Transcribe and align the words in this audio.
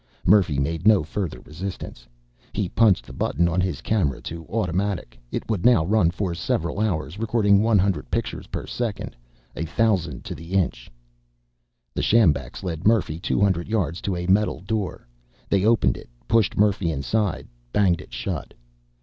Murphy 0.25 0.57
made 0.57 0.87
no 0.87 1.03
further 1.03 1.39
resistance. 1.41 2.07
He 2.53 2.67
punched 2.67 3.05
the 3.05 3.13
button 3.13 3.47
on 3.47 3.61
his 3.61 3.81
camera 3.81 4.19
to 4.21 4.47
automatic. 4.47 5.19
It 5.31 5.47
would 5.47 5.63
now 5.63 5.85
run 5.85 6.09
for 6.09 6.33
several 6.33 6.79
hours, 6.79 7.19
recording 7.19 7.61
one 7.61 7.77
hundred 7.77 8.09
pictures 8.09 8.47
per 8.47 8.65
second, 8.65 9.15
a 9.55 9.63
thousand 9.63 10.25
to 10.25 10.33
the 10.33 10.53
inch. 10.53 10.89
The 11.93 12.01
sjambaks 12.01 12.63
led 12.63 12.87
Murphy 12.87 13.19
two 13.19 13.41
hundred 13.41 13.67
yards 13.67 14.01
to 14.01 14.15
a 14.15 14.25
metal 14.25 14.61
door. 14.61 15.07
They 15.49 15.65
opened 15.65 15.97
it, 15.97 16.09
pushed 16.27 16.57
Murphy 16.57 16.89
inside, 16.91 17.47
banged 17.71 18.01
it 18.01 18.11
shut. 18.11 18.55